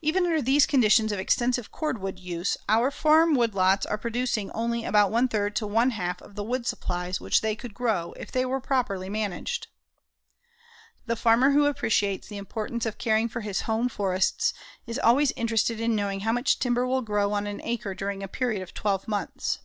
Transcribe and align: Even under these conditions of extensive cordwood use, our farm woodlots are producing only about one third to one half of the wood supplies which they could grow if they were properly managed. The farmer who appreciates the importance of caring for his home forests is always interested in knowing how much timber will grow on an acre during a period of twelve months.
Even 0.00 0.26
under 0.26 0.40
these 0.40 0.64
conditions 0.64 1.10
of 1.10 1.18
extensive 1.18 1.72
cordwood 1.72 2.20
use, 2.20 2.56
our 2.68 2.88
farm 2.92 3.34
woodlots 3.34 3.84
are 3.90 3.98
producing 3.98 4.48
only 4.52 4.84
about 4.84 5.10
one 5.10 5.26
third 5.26 5.56
to 5.56 5.66
one 5.66 5.90
half 5.90 6.22
of 6.22 6.36
the 6.36 6.44
wood 6.44 6.64
supplies 6.68 7.20
which 7.20 7.40
they 7.40 7.56
could 7.56 7.74
grow 7.74 8.12
if 8.12 8.30
they 8.30 8.46
were 8.46 8.60
properly 8.60 9.08
managed. 9.08 9.66
The 11.06 11.16
farmer 11.16 11.50
who 11.50 11.64
appreciates 11.66 12.28
the 12.28 12.36
importance 12.38 12.86
of 12.86 12.98
caring 12.98 13.28
for 13.28 13.40
his 13.40 13.62
home 13.62 13.88
forests 13.88 14.52
is 14.86 15.00
always 15.00 15.32
interested 15.32 15.80
in 15.80 15.96
knowing 15.96 16.20
how 16.20 16.30
much 16.30 16.60
timber 16.60 16.86
will 16.86 17.02
grow 17.02 17.32
on 17.32 17.48
an 17.48 17.60
acre 17.64 17.92
during 17.92 18.22
a 18.22 18.28
period 18.28 18.62
of 18.62 18.72
twelve 18.72 19.08
months. 19.08 19.58